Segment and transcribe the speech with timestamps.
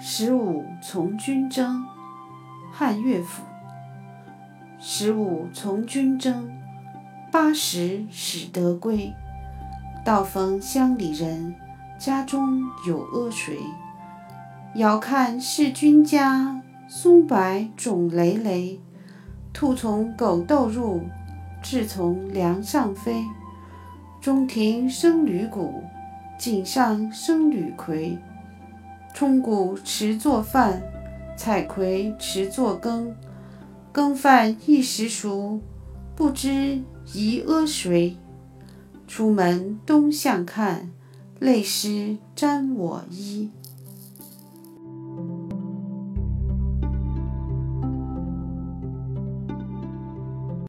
[0.00, 1.84] 十五从军征，
[2.72, 3.42] 汉乐府。
[4.78, 6.48] 十五从军征，
[7.32, 9.12] 八十始得归。
[10.04, 11.52] 道逢乡里人，
[11.98, 13.58] 家中有阿谁？
[14.76, 18.80] 遥看是君家，松柏冢累累。
[19.52, 21.02] 兔从狗窦入，
[21.60, 23.24] 雉从梁上飞。
[24.20, 25.82] 中庭生旅谷，
[26.38, 28.16] 井上生旅葵。
[29.14, 30.82] 舂谷持作饭，
[31.36, 33.14] 采葵持作羹。
[33.92, 35.60] 羹饭一时熟，
[36.14, 36.82] 不知
[37.12, 38.16] 宜阿谁？
[39.08, 40.90] 出门东向看，
[41.40, 43.50] 泪湿沾我衣。